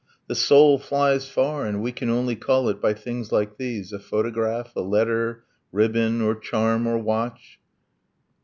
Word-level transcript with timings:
The 0.25 0.33
soul 0.33 0.79
flies 0.79 1.29
far, 1.29 1.63
and 1.67 1.79
we 1.79 1.91
can 1.91 2.09
only 2.09 2.35
call 2.35 2.67
it 2.69 2.81
By 2.81 2.95
things 2.95 3.31
like 3.31 3.57
these... 3.57 3.93
a 3.93 3.99
photograph, 3.99 4.75
a 4.75 4.81
letter, 4.81 5.43
Ribbon, 5.71 6.21
or 6.23 6.33
charm, 6.33 6.87
or 6.87 6.97
watch 6.97 7.59